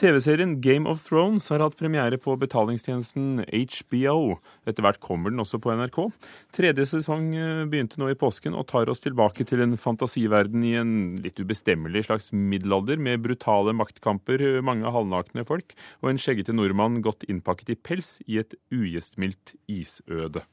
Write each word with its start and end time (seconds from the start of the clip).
TV-serien 0.00 0.60
Game 0.60 0.88
of 0.88 1.02
Thrones 1.04 1.48
har 1.52 1.60
hatt 1.60 1.76
premiere 1.76 2.16
på 2.16 2.32
betalingstjenesten 2.40 3.42
HBO. 3.44 4.38
Etter 4.64 4.86
hvert 4.86 5.00
kommer 5.04 5.28
den 5.32 5.42
også 5.42 5.60
på 5.60 5.74
NRK. 5.76 5.98
Tredje 6.56 6.86
sesong 6.88 7.26
eh, 7.36 7.66
begynte 7.68 8.00
nå 8.00 8.08
i 8.08 8.16
påsken 8.16 8.56
og 8.56 8.64
tar 8.70 8.88
oss 8.88 9.04
tilbake 9.04 9.44
til 9.44 9.60
en 9.60 9.76
fantasiverden 9.76 10.64
i 10.64 10.72
en 10.80 10.94
litt 11.20 11.36
ubestemmelig 11.36 12.06
slags 12.08 12.30
middelalder, 12.32 12.96
med 12.96 13.20
brutale 13.26 13.76
maktkamper, 13.76 14.46
mange 14.64 14.88
halvnakne 14.88 15.44
folk 15.44 15.76
og 16.00 16.14
en 16.14 16.22
skjeggete 16.22 16.56
nordmann 16.56 17.02
godt 17.04 17.28
innpakket 17.28 17.76
i 17.76 17.76
pels 17.76 18.16
i 18.24 18.40
et 18.40 18.56
ugjestmildt 18.72 19.58
isøde. 19.68 20.46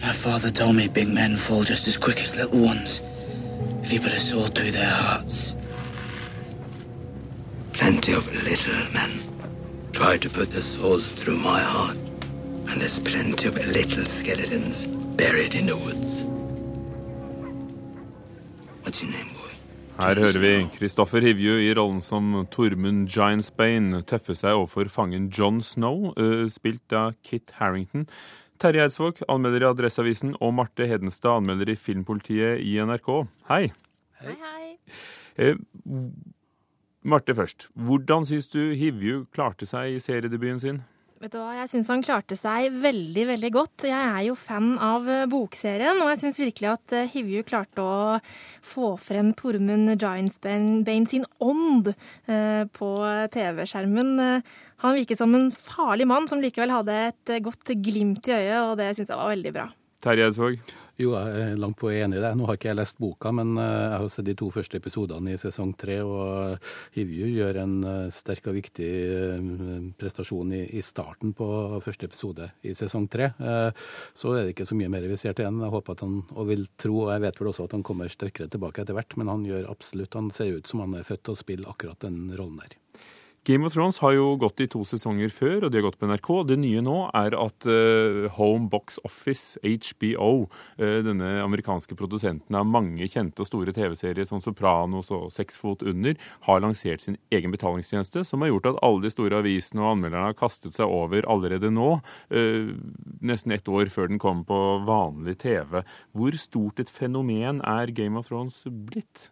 My 0.00 0.16
father 0.16 0.48
told 0.48 0.76
me 0.76 0.88
big 0.88 1.12
men 1.12 1.36
fall 1.36 1.64
just 1.68 1.86
as 1.86 2.00
quick 2.00 2.24
as 2.24 2.36
little 2.36 2.64
ones 2.64 3.02
if 3.84 3.92
you 3.92 4.00
put 4.00 4.12
a 4.12 4.20
sword 4.20 4.54
through 4.54 4.72
their 4.72 4.88
hearts. 4.88 5.59
Plenty 7.80 8.12
of 8.12 8.26
little 8.44 8.92
men 8.92 9.10
try 9.92 10.18
to 10.18 10.28
put 10.28 10.50
the 10.50 10.60
swords 10.60 11.14
through 11.14 11.38
my 11.38 11.60
heart, 11.62 11.96
and 12.68 12.78
there's 12.78 12.98
plenty 12.98 13.48
of 13.48 13.54
little 13.56 14.04
skeletons 14.04 14.84
buried 15.16 15.54
in 15.54 15.64
the 15.66 15.76
woods. 15.76 16.22
What's 18.82 19.02
your 19.02 19.10
name, 19.10 19.32
boy? 19.32 19.52
Her 19.96 20.14
hører 20.14 20.38
vi 20.38 20.68
Kristoffer 20.76 21.24
Hivju 21.24 21.54
i 21.64 21.70
rollen 21.74 22.02
som 22.04 22.46
Tormund 22.52 23.08
Giantsbane 23.08 24.02
tøffe 24.04 24.36
seg 24.36 24.58
overfor 24.58 24.90
fangen 24.92 25.30
John 25.32 25.62
Snow, 25.64 26.12
spilt 26.52 26.92
av 26.92 27.14
Kit 27.24 27.54
Harrington. 27.62 28.04
Terje 28.60 28.84
Eidsvåg, 28.84 29.22
anmelder 29.28 29.64
i 29.64 29.70
Adresseavisen, 29.70 30.34
og 30.36 30.52
Marte 30.58 30.84
Hedenstad, 30.84 31.40
anmelder 31.40 31.72
i 31.72 31.78
Filmpolitiet 31.80 32.60
i 32.60 32.76
NRK. 32.84 33.08
Hei. 33.48 33.70
Hei, 34.20 34.36
hei. 34.36 34.76
Eh, 35.40 35.56
Marte 37.00 37.32
først. 37.32 37.70
Hvordan 37.72 38.26
syns 38.28 38.50
du 38.52 38.74
Hivju 38.76 39.24
klarte 39.32 39.64
seg 39.68 39.94
i 39.94 40.00
seriedebuten 40.02 40.58
sin? 40.60 40.80
Vet 41.20 41.34
du 41.34 41.36
hva, 41.36 41.52
Jeg 41.52 41.68
syns 41.68 41.88
han 41.92 42.00
klarte 42.00 42.36
seg 42.36 42.76
veldig 42.80 43.24
veldig 43.28 43.50
godt. 43.52 43.84
Jeg 43.88 43.96
er 43.96 44.22
jo 44.24 44.36
fan 44.40 44.70
av 44.80 45.08
eh, 45.08 45.26
bokserien, 45.28 46.00
og 46.00 46.08
jeg 46.12 46.20
syns 46.22 46.40
virkelig 46.40 46.70
at 46.70 46.94
eh, 46.96 47.10
Hivju 47.12 47.42
klarte 47.48 47.84
å 47.84 48.14
få 48.64 48.94
frem 49.00 49.34
Tormund 49.36 49.92
Giantsbane 50.00 50.96
sin 51.08 51.26
ånd 51.44 51.92
eh, 51.92 52.64
på 52.72 52.90
TV-skjermen. 53.36 54.14
Han 54.80 54.96
virket 54.96 55.20
som 55.20 55.36
en 55.36 55.50
farlig 55.52 56.08
mann 56.08 56.28
som 56.28 56.40
likevel 56.40 56.72
hadde 56.72 56.96
et 57.10 57.36
godt 57.44 57.76
glimt 57.84 58.28
i 58.28 58.38
øyet, 58.38 58.60
og 58.64 58.78
det 58.80 58.94
syns 58.94 59.12
jeg 59.12 59.20
var 59.20 59.34
veldig 59.34 59.56
bra. 59.56 59.68
Terje 60.00 60.30
Eidsvåg? 60.30 60.72
Jo, 61.00 61.14
jeg 61.16 61.44
er 61.54 61.60
langt 61.60 61.78
på 61.80 61.88
enig 61.94 62.18
i 62.18 62.20
det. 62.20 62.30
Nå 62.36 62.44
har 62.44 62.58
ikke 62.58 62.68
jeg 62.68 62.76
lest 62.76 62.98
boka, 63.00 63.30
men 63.32 63.54
eh, 63.56 63.64
jeg 63.64 64.00
har 64.02 64.08
sett 64.12 64.26
de 64.26 64.34
to 64.36 64.50
første 64.52 64.76
episodene 64.76 65.32
i 65.32 65.38
sesong 65.40 65.72
tre, 65.80 65.96
og 66.04 66.66
Hivju 66.96 67.30
gjør 67.38 67.60
en 67.62 67.76
eh, 67.88 68.10
sterk 68.12 68.50
og 68.50 68.58
viktig 68.58 68.90
eh, 68.90 69.46
prestasjon 70.00 70.52
i 70.58 70.82
starten 70.84 71.32
på 71.36 71.48
første 71.86 72.10
episode 72.10 72.50
i 72.60 72.74
sesong 72.76 73.08
tre. 73.12 73.30
Så 74.18 74.34
er 74.34 74.44
det 74.44 74.52
ikke 74.52 74.68
så 74.68 74.76
mye 74.76 74.92
mer 74.92 75.08
vi 75.08 75.16
ser 75.20 75.32
til 75.32 75.46
igjen. 75.46 75.62
Jeg 75.64 75.72
håper 75.72 75.96
at 75.96 76.04
han, 76.04 76.20
og 76.34 76.50
vil 76.52 76.68
tro, 76.80 76.98
og 77.06 77.14
jeg 77.14 77.24
vet 77.24 77.40
vel 77.40 77.52
også 77.54 77.70
at 77.70 77.78
han 77.78 77.86
kommer 77.86 78.12
sterkere 78.12 78.52
tilbake 78.52 78.84
etter 78.84 78.98
hvert, 78.98 79.16
men 79.16 79.32
han 79.32 79.48
gjør 79.48 79.70
absolutt 79.72 80.20
Han 80.20 80.32
ser 80.34 80.58
ut 80.58 80.68
som 80.68 80.84
han 80.84 81.00
er 81.00 81.08
født 81.08 81.24
til 81.24 81.36
å 81.36 81.42
spille 81.46 81.70
akkurat 81.70 82.04
den 82.04 82.26
rollen 82.36 82.60
der. 82.60 82.79
Game 83.44 83.64
of 83.64 83.72
Thrones 83.72 83.98
har 83.98 84.12
jo 84.12 84.34
gått 84.36 84.60
i 84.60 84.66
to 84.68 84.82
sesonger 84.84 85.30
før, 85.32 85.64
og 85.64 85.70
de 85.72 85.78
har 85.78 85.86
gått 85.86 85.96
på 85.96 86.08
NRK. 86.10 86.28
Det 86.50 86.58
nye 86.60 86.82
nå 86.84 86.96
er 87.16 87.32
at 87.40 87.64
uh, 87.64 88.26
Home 88.36 88.68
Box 88.68 89.00
Office, 89.08 89.56
HBO, 89.64 90.44
uh, 90.44 90.84
eh, 90.84 90.98
denne 91.06 91.30
amerikanske 91.46 91.96
produsenten 91.96 92.58
av 92.58 92.68
mange 92.68 93.08
kjente 93.08 93.40
og 93.40 93.48
store 93.48 93.72
TV-serier 93.72 94.28
som 94.28 94.44
Sopranos 94.44 95.08
og 95.16 95.30
Seks 95.32 95.56
fot 95.56 95.80
under, 95.88 96.20
har 96.44 96.60
lansert 96.60 97.06
sin 97.06 97.16
egen 97.32 97.56
betalingstjeneste, 97.56 98.26
som 98.28 98.44
har 98.44 98.52
gjort 98.52 98.74
at 98.74 98.84
alle 98.84 99.06
de 99.06 99.14
store 99.16 99.40
avisene 99.40 99.86
og 99.86 99.94
anmelderne 99.94 100.28
har 100.28 100.38
kastet 100.38 100.76
seg 100.76 100.92
over 100.92 101.24
allerede 101.24 101.72
nå, 101.72 101.96
uh, 102.36 102.70
nesten 103.24 103.56
ett 103.56 103.72
år 103.72 103.88
før 103.88 104.12
den 104.12 104.20
kommer 104.20 104.44
på 104.52 104.62
vanlig 104.84 105.38
TV. 105.40 105.80
Hvor 106.12 106.36
stort 106.36 106.84
et 106.84 106.92
fenomen 106.92 107.64
er 107.64 107.96
Game 107.96 108.20
of 108.20 108.28
Thrones 108.28 108.66
blitt? 108.68 109.30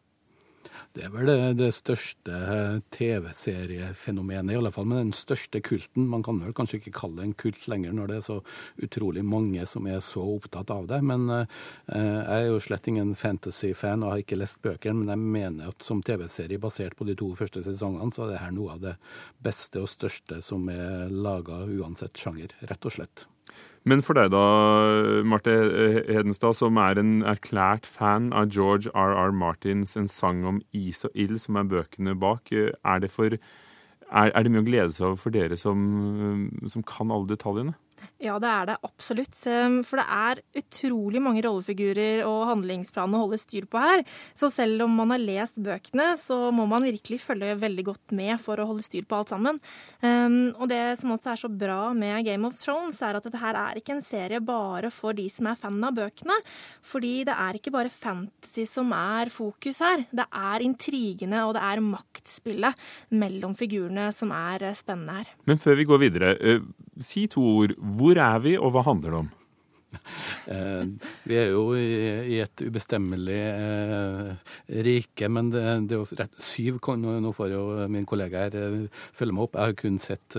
Det 0.97 1.04
er 1.04 1.10
vel 1.12 1.28
det, 1.28 1.37
det 1.59 1.69
største 1.76 2.38
TV-seriefenomenet, 2.97 4.54
i 4.54 4.56
alle 4.59 4.72
fall 4.75 4.87
med 4.88 4.99
den 5.03 5.12
største 5.16 5.60
kulten. 5.62 6.09
Man 6.10 6.25
kan 6.26 6.41
vel 6.43 6.54
kanskje 6.56 6.81
ikke 6.81 6.94
kalle 6.97 7.21
det 7.21 7.26
en 7.28 7.37
kult 7.38 7.66
lenger 7.71 7.94
når 7.94 8.10
det 8.10 8.16
er 8.19 8.25
så 8.26 8.38
utrolig 8.87 9.22
mange 9.26 9.66
som 9.69 9.87
er 9.91 10.00
så 10.04 10.25
opptatt 10.25 10.72
av 10.75 10.88
det. 10.91 10.99
Men 11.06 11.28
eh, 11.34 11.47
jeg 11.93 12.41
er 12.41 12.49
jo 12.49 12.60
slett 12.65 12.88
ingen 12.91 13.15
fantasy-fan 13.21 14.03
og 14.03 14.15
har 14.15 14.25
ikke 14.25 14.41
lest 14.41 14.62
bøkene, 14.65 15.04
men 15.04 15.12
jeg 15.12 15.32
mener 15.38 15.72
at 15.75 15.87
som 15.87 16.03
TV-serie 16.03 16.62
basert 16.62 16.97
på 16.99 17.06
de 17.09 17.19
to 17.20 17.31
første 17.38 17.62
sesongene, 17.66 18.10
så 18.15 18.26
er 18.26 18.34
det 18.34 18.43
her 18.43 18.55
noe 18.56 18.75
av 18.78 18.84
det 18.88 18.97
beste 19.44 19.84
og 19.84 19.93
største 19.93 20.41
som 20.44 20.66
er 20.72 21.12
laga 21.12 21.66
uansett 21.69 22.16
sjanger, 22.19 22.56
rett 22.70 22.88
og 22.88 22.97
slett. 22.97 23.28
Men 23.88 24.03
for 24.04 24.19
deg 24.19 24.32
da, 24.34 24.44
Marte 25.25 25.54
Hedenstad, 26.09 26.56
som 26.59 26.76
er 26.82 26.99
en 27.00 27.22
erklært 27.26 27.87
fan 27.88 28.32
av 28.37 28.50
George 28.53 28.91
R.R. 28.93 29.32
Martins 29.32 29.97
En 29.97 30.09
sang 30.12 30.43
om 30.49 30.60
is 30.76 31.04
og 31.09 31.16
ild, 31.16 31.38
som 31.41 31.56
er 31.56 31.71
bøkene 31.71 32.16
bak, 32.19 32.53
er 32.53 33.00
det, 33.04 33.10
for, 33.15 33.38
er, 33.38 34.32
er 34.34 34.44
det 34.44 34.53
mye 34.53 34.65
å 34.65 34.69
glede 34.69 34.93
seg 34.93 35.09
over 35.09 35.21
for 35.22 35.34
dere 35.34 35.56
som, 35.56 35.78
som 36.69 36.84
kan 36.84 37.15
alle 37.15 37.31
detaljene? 37.31 37.76
Ja, 38.19 38.35
det 38.43 38.49
er 38.51 38.67
det 38.67 38.77
absolutt. 38.83 39.37
Ehm, 39.47 39.81
for 39.87 40.01
det 40.01 40.07
er 40.11 40.41
utrolig 40.59 41.21
mange 41.23 41.43
rollefigurer 41.47 42.25
og 42.27 42.49
handlingsplaner 42.51 43.15
å 43.15 43.27
holde 43.27 43.39
styr 43.39 43.69
på 43.71 43.79
her. 43.79 44.03
Så 44.39 44.51
selv 44.51 44.83
om 44.89 44.97
man 44.99 45.15
har 45.15 45.23
lest 45.23 45.61
bøkene, 45.63 46.11
så 46.19 46.49
må 46.55 46.67
man 46.71 46.87
virkelig 46.87 47.21
følge 47.23 47.55
veldig 47.61 47.85
godt 47.87 48.15
med 48.19 48.35
for 48.43 48.59
å 48.59 48.67
holde 48.67 48.87
styr 48.87 49.07
på 49.07 49.21
alt 49.21 49.31
sammen. 49.35 49.61
Ehm, 50.03 50.55
og 50.59 50.67
det 50.73 50.99
som 50.99 51.15
også 51.15 51.33
er 51.33 51.43
så 51.45 51.53
bra 51.53 51.93
med 51.95 52.27
Game 52.27 52.49
of 52.49 52.59
Thrones, 52.59 52.99
er 53.07 53.19
at 53.19 53.29
dette 53.29 53.39
her 53.39 53.59
er 53.61 53.79
ikke 53.79 53.95
en 53.97 54.05
serie 54.05 54.43
bare 54.43 54.91
for 54.95 55.15
de 55.15 55.29
som 55.31 55.51
er 55.51 55.61
fan 55.63 55.79
av 55.87 55.95
bøkene. 55.99 56.41
Fordi 56.83 57.15
det 57.29 57.39
er 57.39 57.59
ikke 57.59 57.75
bare 57.75 57.95
fantasy 57.95 58.67
som 58.67 58.91
er 58.97 59.31
fokus 59.31 59.79
her. 59.85 60.09
Det 60.11 60.27
er 60.27 60.67
intrigene 60.67 61.45
og 61.47 61.55
det 61.55 61.63
er 61.71 61.85
maktspillet 61.85 62.89
mellom 63.15 63.55
figurene 63.59 64.11
som 64.15 64.35
er 64.35 64.67
spennende 64.79 65.21
her. 65.21 65.33
Men 65.47 65.63
før 65.63 65.79
vi 65.79 65.87
går 65.89 66.03
videre, 66.03 66.35
eh, 66.43 66.63
si 67.05 67.27
to 67.31 67.43
ord. 67.43 67.75
Hvor 67.79 68.19
er 68.21 68.39
vi, 68.45 68.55
og 68.59 68.75
hva 68.75 68.87
handler 68.87 69.15
det 69.15 69.21
om? 69.25 69.35
Eh, 70.49 70.85
vi 71.29 71.37
er 71.37 71.51
jo 71.53 71.63
i, 71.77 72.39
et 72.43 72.63
ubestemmelig 72.65 73.39
eh, 73.41 74.53
rike, 74.85 75.29
men 75.33 75.51
det, 75.53 75.63
er 75.65 75.95
jo 75.95 76.07
rett 76.17 76.43
syv 76.45 76.79
Nå 77.01 77.33
får 77.37 77.53
jo 77.53 77.63
min 77.93 78.07
kollega 78.09 78.47
her 78.47 78.57
eh, 78.57 79.05
følge 79.17 79.37
meg 79.37 79.47
opp. 79.47 79.57
Jeg 79.57 79.73
har 79.73 79.79
kun 79.83 79.99
sett 80.03 80.39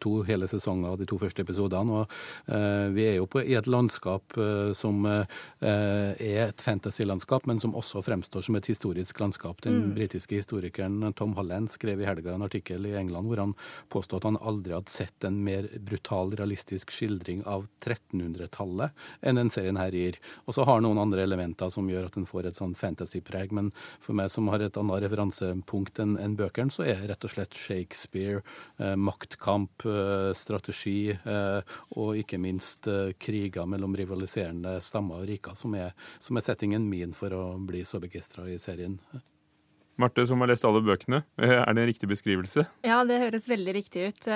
to 0.00 0.22
hele 0.22 0.48
sesonger 0.48 0.94
av 0.94 0.98
de 0.98 1.06
to 1.08 1.18
første 1.20 1.44
episodene. 1.44 2.00
og 2.00 2.52
eh, 2.54 2.88
Vi 2.94 3.04
er 3.06 3.16
jo 3.18 3.28
på, 3.30 3.42
i 3.44 3.56
et 3.58 3.68
landskap 3.70 4.36
eh, 4.40 4.72
som 4.76 5.04
eh, 5.08 5.26
er 5.60 6.40
et 6.48 6.64
fantasy-landskap, 6.64 7.46
men 7.50 7.60
som 7.60 7.76
også 7.76 8.02
fremstår 8.04 8.46
som 8.46 8.58
et 8.58 8.70
historisk 8.70 9.20
landskap. 9.20 9.62
Den 9.64 9.80
mm. 9.82 9.94
britiske 9.98 10.40
historikeren 10.40 11.12
Tom 11.16 11.34
Holland 11.38 11.70
skrev 11.74 12.00
i 12.00 12.08
helga 12.08 12.34
en 12.34 12.46
artikkel 12.46 12.86
i 12.88 12.96
England 12.98 13.28
hvor 13.30 13.42
han 13.42 13.54
påstod 13.92 14.22
at 14.22 14.30
han 14.30 14.40
aldri 14.40 14.74
hadde 14.76 14.92
sett 14.92 15.26
en 15.26 15.42
mer 15.44 15.68
brutal, 15.84 16.34
realistisk 16.38 16.92
skildring 16.94 17.44
av 17.48 17.66
1300-tallet 17.84 18.94
enn 19.24 19.40
den 19.40 19.52
serien 19.52 19.78
her 19.80 19.94
gir. 19.94 20.18
Og 20.48 20.56
så 20.56 20.66
har 20.68 20.82
noen 20.84 21.00
andre 21.00 21.24
elementer 21.24 21.72
som 21.72 21.88
gjør 21.90 22.08
at 22.08 22.18
den 22.18 22.28
får 22.28 22.48
et 22.48 22.60
sånn 22.60 22.76
fantasy-preg. 22.78 23.52
Men 23.54 23.70
for 24.04 24.16
meg 24.16 24.32
som 24.32 24.48
har 24.52 24.64
et 24.64 24.78
annet 24.80 25.04
referansepunkt 25.04 26.00
enn 26.02 26.16
en 26.20 26.36
bøkene, 26.38 26.72
så 26.72 26.86
er 26.88 27.04
rett 27.10 27.24
og 27.26 27.32
slett 27.34 27.56
Shakespeare, 27.58 28.42
maktkamp, 28.78 29.73
strategi 30.36 31.10
eh, 31.10 31.76
og 31.98 32.18
ikke 32.20 32.38
minst 32.38 32.88
eh, 32.88 33.12
kriger 33.18 33.66
mellom 33.66 33.96
rivaliserende 33.96 34.78
stammer 34.84 35.22
og 35.22 35.28
riker, 35.28 35.54
som 35.58 35.74
er, 35.74 35.94
som 36.20 36.36
er 36.36 36.46
settingen 36.46 36.88
min 36.88 37.14
for 37.16 37.34
å 37.34 37.44
bli 37.58 37.84
så 37.84 38.00
begeistra 38.02 38.46
i 38.48 38.58
serien. 38.58 38.98
Marte, 40.00 40.24
som 40.26 40.40
har 40.42 40.50
lest 40.50 40.66
alle 40.66 40.82
bøkene, 40.84 41.22
eh, 41.38 41.54
er 41.60 41.72
det 41.74 41.82
en 41.82 41.90
riktig 41.90 42.08
beskrivelse? 42.10 42.66
Ja, 42.86 43.02
det 43.06 43.20
høres 43.22 43.48
veldig 43.50 43.74
riktig 43.76 44.08
ut. 44.10 44.28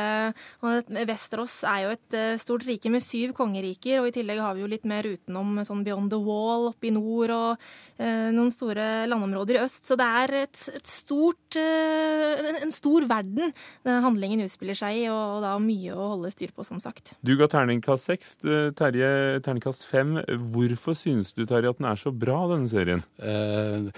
Vesterås 1.09 1.57
er 1.69 1.85
jo 1.85 1.95
et 1.97 2.17
stort 2.43 2.67
rike 2.69 2.91
med 2.93 3.03
syv 3.03 3.35
kongeriker, 3.37 4.03
og 4.03 4.11
i 4.11 4.15
tillegg 4.19 4.43
har 4.43 4.55
vi 4.55 4.63
jo 4.63 4.71
litt 4.71 4.87
mer 4.89 5.07
utenom 5.07 5.63
sånn 5.67 5.85
Beyond 5.87 6.13
the 6.13 6.21
Wall 6.23 6.69
oppe 6.71 6.91
i 6.91 6.95
nord 6.95 7.33
og 7.35 7.69
noen 7.99 8.53
store 8.55 9.07
landområder 9.11 9.59
i 9.59 9.63
øst. 9.65 9.87
Så 9.89 9.97
det 9.99 10.07
er 10.23 10.35
et, 10.45 10.61
et 10.79 10.91
stort, 10.91 11.59
en 11.59 12.75
stor 12.75 13.09
verden 13.11 13.55
handlingen 13.85 14.45
utspiller 14.47 14.79
seg 14.79 15.03
i, 15.03 15.07
og 15.13 15.43
da 15.45 15.57
mye 15.63 15.95
å 15.95 16.13
holde 16.15 16.33
styr 16.35 16.53
på, 16.55 16.67
som 16.67 16.83
sagt. 16.83 17.15
Du 17.27 17.35
ga 17.39 17.49
terningkast 17.51 18.11
seks, 18.11 18.37
Terje 18.79 19.41
terningkast 19.45 19.87
fem. 19.89 20.17
Hvorfor 20.53 20.97
synes 20.99 21.35
du, 21.35 21.45
Terje, 21.49 21.73
at 21.73 21.81
den 21.81 21.89
er 21.91 22.01
så 22.01 22.13
bra, 22.15 22.41
denne 22.53 22.71
serien? 22.71 23.05
Uh, 23.21 23.91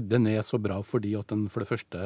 Den 0.00 0.26
er 0.30 0.42
så 0.46 0.58
bra 0.62 0.78
fordi 0.86 1.14
at 1.18 1.30
den 1.32 1.46
for 1.50 1.64
det 1.64 1.70
første 1.70 2.00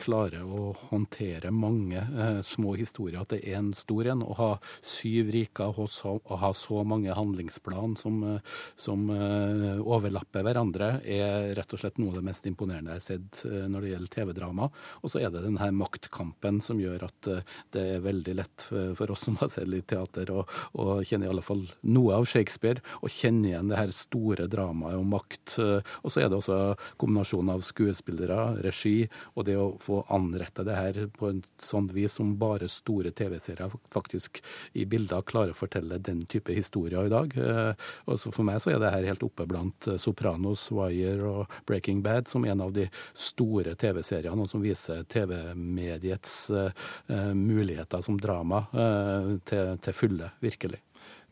klarer 0.00 0.44
å 0.44 0.72
håndtere 0.90 1.52
mange 1.54 2.00
eh, 2.00 2.40
små 2.44 2.74
historier. 2.78 3.22
At 3.22 3.32
det 3.32 3.40
er 3.48 3.58
en 3.60 3.72
stor 3.76 4.08
en. 4.12 4.24
Å 4.26 4.36
ha 4.38 4.50
syv 4.84 5.30
riker 5.34 5.78
og 5.80 5.88
så, 5.92 6.16
å 6.18 6.38
ha 6.40 6.52
så 6.56 6.82
mange 6.88 7.14
handlingsplan 7.16 7.96
som, 8.00 8.18
eh, 8.26 8.58
som 8.80 9.08
eh, 9.14 9.80
overlapper 9.80 10.44
hverandre, 10.46 10.90
er 11.04 11.52
rett 11.56 11.72
og 11.72 11.82
slett 11.82 12.00
noe 12.02 12.12
av 12.12 12.20
det 12.20 12.26
mest 12.28 12.48
imponerende 12.50 12.96
jeg 12.96 13.02
har 13.02 13.06
sett 13.06 13.42
eh, 13.48 13.66
når 13.70 13.86
det 13.86 13.92
gjelder 13.94 14.14
TV-drama. 14.16 14.68
Og 15.02 15.14
så 15.14 15.22
er 15.22 15.32
det 15.32 15.44
denne 15.46 15.70
maktkampen 15.78 16.60
som 16.64 16.80
gjør 16.82 17.06
at 17.08 17.30
eh, 17.32 17.46
det 17.72 17.86
er 17.96 18.04
veldig 18.04 18.36
lett 18.38 18.66
for 18.98 19.10
oss 19.12 19.24
som 19.26 19.38
har 19.40 19.50
sett 19.52 19.70
litt 19.70 19.88
teater, 19.90 20.30
å, 20.32 20.44
å 20.78 21.00
kjenne 21.06 21.26
i 21.26 21.32
alle 21.32 21.44
fall 21.44 21.64
noe 21.88 22.18
av 22.18 22.28
Shakespeare, 22.28 22.82
og 23.00 23.12
kjenne 23.12 23.52
igjen 23.52 23.70
det 23.70 23.80
her 23.80 23.94
store 23.96 24.48
dramaet 24.50 24.98
om 24.98 25.08
makt. 25.12 25.56
Og 25.62 26.12
så 26.12 26.22
er 26.22 26.30
det 26.30 26.38
også 26.38 26.58
kombinasjon 27.22 27.50
av 27.50 27.62
skuespillere, 27.62 28.62
regi, 28.62 29.08
og 29.34 29.46
det 29.46 29.56
å 29.56 29.76
få 29.80 30.02
anrette 30.10 30.64
det 30.64 30.74
her 30.74 31.08
på 31.14 31.30
en 31.30 31.42
sånn 31.58 31.88
vis 31.92 32.18
som 32.18 32.36
bare 32.38 32.68
store 32.68 33.12
TV-serier 33.12 33.70
faktisk 33.92 34.42
i 34.74 34.84
bilder 34.84 35.22
klarer 35.22 35.52
å 35.52 35.54
fortelle 35.54 35.98
den 35.98 36.26
type 36.26 36.52
historier 36.52 37.06
i 37.06 37.12
dag. 37.12 37.32
Og 38.06 38.18
så 38.18 38.32
For 38.32 38.44
meg 38.44 38.60
så 38.62 38.72
er 38.72 38.80
det 38.80 38.90
her 38.90 39.06
helt 39.06 39.22
oppe 39.22 39.46
blant 39.46 39.86
eh, 39.86 39.98
Sopranos, 39.98 40.70
Wire 40.72 41.28
og 41.28 41.50
Breaking 41.66 42.02
Bad 42.02 42.28
som 42.28 42.44
en 42.44 42.60
av 42.60 42.72
de 42.72 42.88
store 43.14 43.74
TV-seriene, 43.74 44.42
og 44.42 44.50
som 44.50 44.62
viser 44.62 45.04
TV-mediets 45.04 46.50
uh, 46.50 46.70
muligheter 47.34 48.02
som 48.02 48.18
drama 48.20 48.64
til, 49.46 49.76
til 49.82 49.94
fulle, 49.94 50.30
virkelig. 50.40 50.80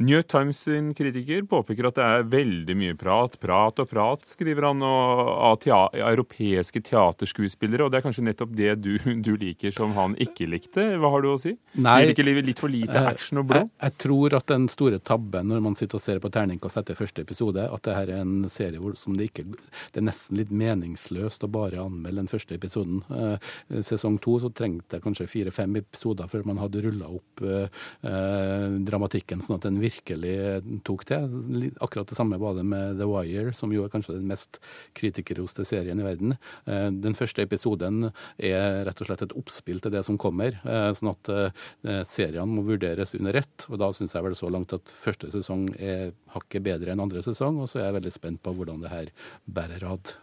New 0.00 0.22
Times 0.22 0.58
sin 0.58 0.94
kritiker 0.96 1.42
påpeker 1.44 1.84
at 1.90 1.98
det 1.98 2.04
er 2.08 2.22
veldig 2.32 2.74
mye 2.80 2.94
prat, 2.96 3.34
prat 3.36 3.82
og 3.82 3.88
prat, 3.90 4.22
skriver 4.24 4.64
han, 4.70 4.80
av 4.80 5.58
tea 5.60 5.76
europeiske 6.08 6.80
teaterskuespillere. 6.88 7.84
Og 7.84 7.92
det 7.92 7.98
er 7.98 8.04
kanskje 8.06 8.24
nettopp 8.24 8.54
det 8.56 8.78
du, 8.80 8.94
du, 9.26 9.34
liker 9.36 9.74
som 9.76 9.92
han 9.98 10.14
ikke 10.16 10.46
likte. 10.48 10.86
Hva 10.96 11.10
har 11.12 11.20
du 11.20 11.28
å 11.34 11.34
si? 11.42 11.52
Nei, 11.76 11.98
du 12.00 12.14
liker 12.14 12.28
litt 12.48 12.62
for 12.62 12.72
lite 12.72 12.96
eh, 12.96 13.08
action 13.10 13.42
og 13.42 13.50
blod? 13.50 13.68
Jeg, 13.68 13.90
jeg, 13.90 13.96
tror 14.06 14.38
at 14.38 14.46
den 14.48 14.70
store 14.72 15.02
tabben 15.04 15.52
når 15.52 15.60
man 15.68 15.76
sitter 15.76 16.00
og 16.00 16.04
ser 16.06 16.22
på 16.24 16.32
terningkast 16.32 16.80
etter 16.80 16.96
første 16.96 17.26
episode, 17.26 17.68
at 17.68 17.84
det 17.84 17.98
her 17.98 18.14
er 18.16 18.24
en 18.24 18.48
serie 18.48 18.80
hvor 18.80 18.96
som 18.96 19.20
det 19.20 19.28
ikke 19.28 19.44
Det 19.52 20.00
er 20.00 20.08
nesten 20.08 20.40
litt 20.40 20.48
meningsløst 20.64 21.44
å 21.44 21.52
bare 21.52 21.84
anmelde 21.84 22.22
den 22.22 22.32
første 22.32 22.56
episoden. 22.56 23.04
Eh, 23.12 23.52
sesong 23.84 24.16
to 24.24 24.38
så 24.40 24.48
trengte 24.48 24.96
jeg 24.96 25.04
kanskje 25.04 25.28
fire-fem 25.28 25.76
episoder 25.84 26.32
før 26.32 26.48
man 26.48 26.64
hadde 26.64 26.86
rulla 26.88 27.12
opp 27.20 27.44
eh, 27.44 27.68
eh, 28.08 28.80
dramatikken, 28.88 29.44
sånn 29.44 29.60
at 29.60 29.68
den 29.68 29.76
virkelig 29.76 29.89
virkelig 29.90 30.82
tok 30.86 31.04
til. 31.08 31.72
Akkurat 31.80 32.08
det 32.08 32.16
samme 32.18 32.38
var 32.40 32.56
det 32.56 32.64
med 32.66 32.98
The 32.98 33.08
Wire, 33.08 33.52
som 33.56 33.72
jo 33.74 33.84
er 33.84 33.92
kanskje 33.92 34.16
den 34.18 34.28
mest 34.30 34.60
kritikerroste 34.96 35.64
serien 35.68 36.00
i 36.00 36.06
verden. 36.06 36.36
Eh, 36.66 36.88
den 36.90 37.16
første 37.18 37.42
episoden 37.42 38.10
er 38.38 38.84
rett 38.86 39.02
og 39.02 39.08
slett 39.10 39.24
et 39.26 39.36
oppspill 39.38 39.80
til 39.82 39.94
det 39.94 40.04
som 40.06 40.18
kommer, 40.20 40.58
eh, 40.64 40.90
sånn 40.96 41.12
at 41.12 41.32
eh, 41.34 42.02
seriene 42.08 42.48
må 42.50 42.64
vurderes 42.66 43.14
under 43.18 43.40
ett. 43.42 43.66
Og 43.68 43.80
da 43.82 43.90
syns 43.96 44.14
jeg 44.14 44.26
vel 44.26 44.38
så 44.38 44.50
langt 44.52 44.74
at 44.76 44.94
første 45.02 45.30
sesong 45.32 45.68
er 45.78 46.14
hakket 46.34 46.64
bedre 46.66 46.94
enn 46.94 47.02
andre 47.02 47.24
sesong, 47.24 47.60
og 47.60 47.70
så 47.70 47.80
er 47.80 47.90
jeg 47.90 47.98
veldig 48.00 48.14
spent 48.14 48.42
på 48.44 48.54
hvordan 48.56 48.84
det 48.84 48.92
her 48.92 49.12
bærer 49.50 49.86
ad 49.90 50.14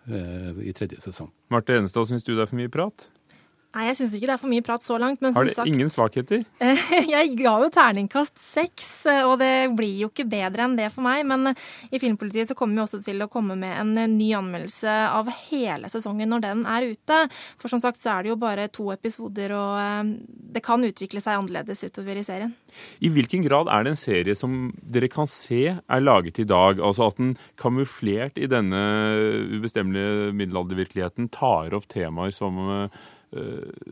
i 0.63 0.73
tredje 0.75 1.01
sesong. 1.03 1.29
Marte 1.53 1.75
Enestad, 1.75 2.07
syns 2.09 2.25
du 2.25 2.33
det 2.33 2.45
er 2.45 2.49
for 2.49 2.59
mye 2.59 2.71
prat? 2.71 3.09
Nei, 3.77 3.91
jeg 3.91 3.97
syns 3.99 4.13
ikke 4.17 4.25
det 4.25 4.33
er 4.33 4.39
for 4.41 4.49
mye 4.49 4.63
prat 4.65 4.81
så 4.81 4.95
langt. 4.97 5.19
Men 5.21 5.35
Har 5.35 5.45
det 5.45 5.53
sagt, 5.53 5.69
ingen 5.69 5.89
svakheter? 5.93 6.41
jeg 7.13 7.33
ga 7.37 7.51
jo 7.61 7.67
terningkast 7.69 8.39
seks, 8.41 8.87
og 9.21 9.35
det 9.37 9.69
blir 9.77 9.99
jo 10.01 10.09
ikke 10.09 10.25
bedre 10.25 10.65
enn 10.65 10.73
det 10.79 10.87
for 10.95 11.05
meg. 11.05 11.21
Men 11.29 11.51
i 11.93 11.99
Filmpolitiet 12.01 12.49
så 12.49 12.57
kommer 12.57 12.79
vi 12.79 12.83
også 12.87 13.03
til 13.05 13.21
å 13.21 13.29
komme 13.29 13.53
med 13.59 13.75
en 13.77 14.15
ny 14.15 14.31
anmeldelse 14.33 14.95
av 15.11 15.29
hele 15.51 15.91
sesongen 15.93 16.33
når 16.33 16.45
den 16.47 16.63
er 16.65 16.87
ute. 16.89 17.19
For 17.61 17.69
som 17.69 17.83
sagt 17.83 18.01
så 18.01 18.15
er 18.15 18.25
det 18.25 18.31
jo 18.31 18.39
bare 18.41 18.65
to 18.73 18.87
episoder, 18.95 19.53
og 19.53 19.77
eh, 19.83 20.09
det 20.57 20.63
kan 20.65 20.87
utvikle 20.87 21.21
seg 21.21 21.37
annerledes 21.37 21.85
utover 21.85 22.17
i 22.17 22.25
serien. 22.25 22.55
I 23.05 23.11
hvilken 23.13 23.45
grad 23.45 23.69
er 23.73 23.85
det 23.85 23.93
en 23.93 23.99
serie 23.99 24.37
som 24.37 24.71
dere 24.81 25.11
kan 25.11 25.29
se 25.29 25.61
er 25.77 26.01
laget 26.01 26.41
i 26.41 26.47
dag? 26.49 26.81
Altså 26.81 27.11
at 27.11 27.21
den 27.21 27.35
kamuflert 27.61 28.41
i 28.41 28.49
denne 28.49 28.81
ubestemmelige 29.53 30.33
middelaldervirkeligheten 30.33 31.29
tar 31.33 31.77
opp 31.77 31.85
temaer 31.93 32.33
som 32.33 32.57
eh, 32.65 32.73
Eh, 32.87 33.07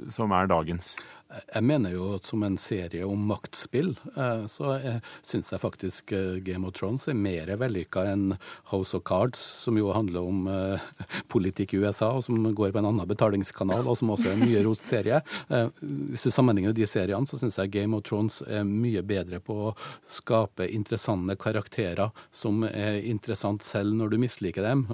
som 0.09 0.31
er 0.31 0.47
dagens. 0.47 0.95
Jeg 1.25 1.65
mener 1.65 1.89
jo 1.89 2.11
at 2.15 2.27
som 2.27 2.43
en 2.45 2.55
serie 2.61 3.05
om 3.07 3.23
maktspill, 3.27 3.95
eh, 4.13 4.43
så 4.51 4.75
syns 5.25 5.49
jeg 5.51 5.61
faktisk 5.61 6.11
eh, 6.13 6.37
Game 6.45 6.67
of 6.67 6.75
Thrones 6.77 7.07
er 7.09 7.17
mer 7.17 7.49
vellykka 7.59 8.03
enn 8.11 8.35
House 8.69 8.93
of 8.93 9.01
Cards, 9.09 9.41
som 9.63 9.79
jo 9.79 9.89
handler 9.95 10.21
om 10.21 10.45
eh, 10.51 10.85
politikk 11.33 11.73
i 11.73 11.79
USA, 11.81 12.11
og 12.13 12.27
som 12.27 12.37
går 12.45 12.75
på 12.75 12.81
en 12.81 12.89
annen 12.91 13.09
betalingskanal, 13.09 13.87
og 13.89 13.97
som 13.97 14.13
også 14.13 14.29
er 14.29 14.37
en 14.37 14.45
mye 14.45 14.61
rost 14.67 14.85
serie. 14.85 15.21
Hvis 15.81 16.27
du 16.27 16.31
sammenligner 16.33 16.75
de 16.77 16.85
seriene, 16.89 17.25
så 17.25 17.39
syns 17.41 17.57
jeg 17.57 17.73
Game 17.73 17.97
of 17.97 18.05
Thrones 18.05 18.41
er 18.45 18.61
mye 18.67 19.01
bedre 19.05 19.41
på 19.43 19.57
å 19.71 19.73
skape 20.11 20.69
interessante 20.69 21.35
karakterer 21.41 22.13
som 22.35 22.63
er 22.67 23.01
interessant 23.01 23.65
selv 23.65 23.97
når 23.97 24.13
du 24.13 24.19
misliker 24.21 24.65
dem. 24.65 24.85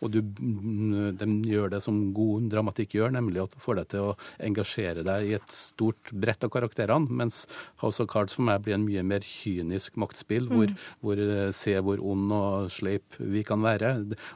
Og 0.00 0.14
du, 0.14 0.20
mm, 0.22 1.18
de 1.18 1.28
gjør 1.50 1.74
det 1.74 1.82
som 1.84 2.00
god 2.16 2.48
dramatikk 2.52 2.96
gjør, 3.00 3.14
nemlig 3.18 3.42
å 3.42 3.48
få 3.50 3.76
deg 3.78 3.90
til 3.92 4.12
å 4.12 4.16
engasjere 4.44 5.04
deg 5.06 5.28
i 5.28 5.36
et 5.40 5.58
stort 5.64 6.12
brett 6.12 6.44
av 6.44 6.52
karakterene, 6.54 7.10
mens 7.10 7.44
House 7.82 8.02
of 8.02 8.10
Cards 8.12 8.36
for 8.36 8.46
meg 8.46 8.64
blir 8.64 8.76
en 8.76 8.86
mye 8.86 9.04
mer 9.06 9.24
kynisk 9.24 9.98
maktspill, 10.00 10.48
hvor, 10.50 10.70
mm. 10.70 10.90
hvor 11.04 11.22
uh, 11.22 11.48
se 11.54 11.76
hvor 11.84 12.02
ond 12.02 12.34
og 12.34 12.68
sleip 12.74 13.18
vi 13.18 13.44
kan 13.46 13.64
være. 13.64 13.94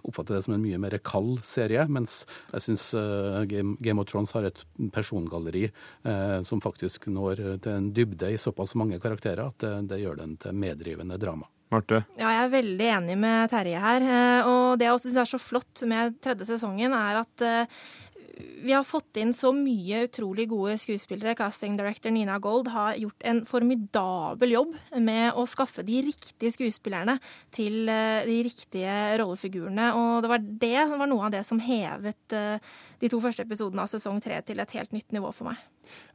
Oppfatter 0.08 0.38
det 0.38 0.44
som 0.46 0.56
en 0.56 0.64
mye 0.64 0.80
mer 0.80 0.98
kald 1.04 1.42
serie, 1.46 1.84
mens 1.92 2.22
jeg 2.52 2.66
syns 2.68 2.88
uh, 2.96 3.44
Game, 3.50 3.76
Game, 3.84 4.00
of 4.00 4.08
Thrones 4.10 4.34
har 4.36 4.48
et 4.48 4.64
persongalleri 4.94 5.68
uh, 6.06 6.40
som 6.46 6.62
faktisk 6.64 7.08
når 7.12 7.44
til 7.64 7.74
en 7.74 7.92
dybde 7.94 8.32
i 8.34 8.40
såpass 8.40 8.76
mange 8.78 9.00
karakterer 9.02 9.48
at 9.48 9.62
det, 9.62 9.76
det 9.92 10.02
gjør 10.02 10.20
den 10.22 10.36
til 10.40 10.56
meddrivende 10.56 11.20
drama. 11.20 11.48
Marte? 11.68 11.98
Ja, 12.16 12.30
jeg 12.32 12.46
er 12.46 12.52
veldig 12.54 12.86
enig 12.94 13.14
med 13.20 13.50
Terje 13.52 13.80
her. 13.82 14.04
Og 14.48 14.78
det 14.80 14.86
jeg 14.86 14.94
også 14.94 15.10
syns 15.10 15.18
er 15.20 15.28
så 15.28 15.40
flott 15.42 15.82
med 15.90 16.16
tredje 16.24 16.46
sesongen, 16.48 16.94
er 16.96 17.18
at 17.20 17.44
vi 18.38 18.72
har 18.72 18.84
fått 18.86 19.18
inn 19.20 19.32
så 19.34 19.50
mye 19.54 20.04
utrolig 20.06 20.48
gode 20.50 20.76
skuespillere. 20.80 21.36
Casting 21.38 21.76
director 21.78 22.12
Nina 22.14 22.38
Gold 22.42 22.68
har 22.72 22.98
gjort 23.00 23.24
en 23.26 23.40
formidabel 23.48 24.54
jobb 24.54 24.74
med 24.98 25.38
å 25.38 25.46
skaffe 25.48 25.84
de 25.86 26.00
riktige 26.08 26.52
skuespillerne 26.54 27.18
til 27.54 27.88
eh, 27.90 28.26
de 28.28 28.38
riktige 28.46 28.96
rollefigurene. 29.20 29.90
Og 29.98 30.22
det 30.24 30.32
var, 30.32 30.44
det, 30.44 30.74
det 30.88 31.00
var 31.00 31.10
noe 31.10 31.28
av 31.28 31.34
det 31.34 31.44
som 31.48 31.62
hevet 31.62 32.36
eh, 32.36 32.74
de 33.00 33.10
to 33.12 33.20
første 33.22 33.44
episodene 33.46 33.84
av 33.84 33.90
sesong 33.92 34.20
tre 34.24 34.40
til 34.46 34.60
et 34.62 34.76
helt 34.76 34.94
nytt 34.96 35.14
nivå 35.14 35.32
for 35.34 35.50
meg. 35.50 35.60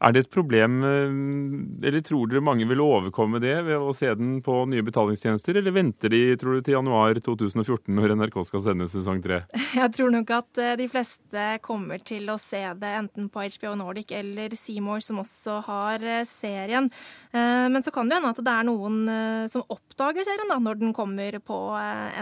Er 0.05 0.13
det 0.13 0.25
et 0.25 0.33
problem, 0.33 0.81
eh, 0.85 1.87
eller 1.87 2.03
tror 2.05 2.29
dere 2.29 2.43
mange 2.45 2.67
vil 2.69 2.83
overkomme 2.83 3.41
det 3.41 3.55
ved 3.65 3.81
å 3.81 3.93
se 3.95 4.11
den 4.13 4.37
på 4.45 4.59
nye 4.69 4.85
betalingstjenester, 4.85 5.57
eller 5.57 5.73
venter 5.73 6.13
de 6.13 6.21
tror 6.37 6.59
du, 6.59 6.65
til 6.65 6.77
januar 6.77 7.17
2014 7.23 7.89
når 7.93 8.15
NRK 8.19 8.39
skal 8.47 8.65
sende 8.67 8.89
sesong 8.91 9.23
tre? 9.23 9.43
Jeg 9.79 9.95
tror 9.95 10.13
nok 10.13 10.35
at 10.35 10.63
de 10.77 10.87
fleste 10.91 11.47
kommer 11.65 12.03
til 12.05 12.29
å 12.29 12.37
se 12.41 12.61
det 12.77 12.93
enten 12.99 13.31
på 13.33 13.47
HBO 13.55 13.73
Nordic 13.79 14.13
eller 14.15 14.53
Seymour, 14.57 15.01
som 15.03 15.21
også 15.23 15.59
har 15.67 16.03
eh, 16.03 16.25
serien. 16.29 16.89
Eh, 17.31 17.67
men 17.71 17.83
så 17.83 17.93
kan 17.93 18.09
det 18.09 18.19
hende 18.19 18.33
at 18.33 18.41
det 18.43 18.53
er 18.53 18.67
noen 18.67 19.01
eh, 19.09 19.47
som 19.51 19.65
oppdager 19.73 20.25
serien 20.27 20.51
da, 20.51 20.59
når 20.61 20.81
den 20.81 20.93
kommer 20.95 21.39
på 21.43 21.59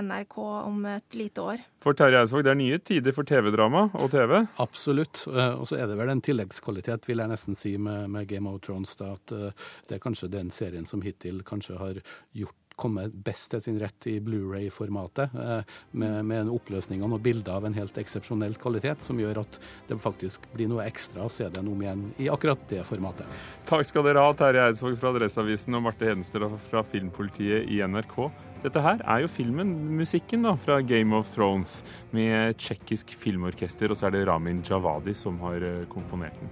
NRK 0.07 0.37
om 0.41 0.85
et 0.95 1.17
lite 1.17 1.43
år. 1.53 1.63
For 1.81 1.97
Terje 1.97 2.21
Eidsvåg, 2.21 2.45
det 2.45 2.53
er 2.53 2.59
nye 2.59 2.79
tider 2.81 3.15
for 3.15 3.27
TV-drama 3.27 3.87
og 3.97 4.11
TV? 4.13 4.35
Absolutt. 4.59 5.23
Og 5.27 5.67
så 5.69 5.77
er 5.79 5.87
det 5.87 5.95
vel 5.99 6.11
en 6.11 6.23
tilleggskvalitet, 6.23 7.07
vil 7.09 7.23
jeg 7.23 7.31
nesten 7.31 7.57
si, 7.59 7.75
med, 7.77 8.09
med 8.11 8.27
Game 8.29 8.49
of 8.51 8.59
Thrones. 8.65 8.95
Da, 8.99 9.13
at 9.15 9.31
det 9.87 9.97
er 9.97 10.03
kanskje 10.03 10.31
den 10.33 10.51
serien 10.55 10.87
som 10.89 11.03
hittil 11.05 11.39
kanskje 11.47 11.79
har 11.79 12.01
gjort 12.37 12.57
komme 12.81 13.07
best 13.25 13.51
til 13.51 13.61
sin 13.61 13.79
rett 13.81 14.07
i 14.09 14.17
Blu-ray-formatet, 14.23 15.33
med 15.33 15.63
med, 15.91 16.25
med 16.25 16.49
oppløsningene 16.49 17.17
og 17.17 17.21
bilder 17.23 17.59
av 17.59 17.67
en 17.67 17.75
helt 17.77 17.97
eksepsjonell 18.01 18.55
kvalitet, 18.61 19.03
som 19.05 19.19
gjør 19.21 19.43
at 19.43 19.57
det 19.89 19.99
faktisk 20.01 20.47
blir 20.55 20.69
noe 20.71 20.85
ekstra 20.87 21.27
å 21.27 21.31
se 21.31 21.47
den 21.53 21.69
om 21.69 21.81
igjen 21.83 22.07
i 22.21 22.29
akkurat 22.33 22.63
det 22.71 22.81
formatet. 22.87 23.27
Takk 23.69 23.85
skal 23.87 24.07
dere 24.07 24.23
ha, 24.25 24.33
Terje 24.37 24.65
Eidsvåg 24.69 24.97
fra 24.99 25.13
Adresseavisen 25.13 25.77
og 25.77 25.85
Marte 25.85 26.09
Hedenstad 26.09 26.47
fra 26.69 26.83
Filmpolitiet 26.87 27.69
i 27.69 27.83
NRK. 27.85 28.17
Dette 28.61 28.81
her 28.85 28.99
er 29.09 29.23
jo 29.23 29.29
filmen, 29.31 29.71
musikken 29.97 30.43
da, 30.45 30.51
fra 30.53 30.75
Game 30.85 31.17
of 31.17 31.31
Thrones, 31.33 31.79
med 32.13 32.59
tsjekkisk 32.61 33.15
filmorkester, 33.17 33.89
og 33.89 33.97
så 33.97 34.09
er 34.09 34.19
det 34.19 34.27
Ramin 34.29 34.61
Javadi 34.61 35.15
som 35.17 35.39
har 35.41 35.65
eh, 35.65 35.87
komponert 35.89 36.37
den. 36.37 36.51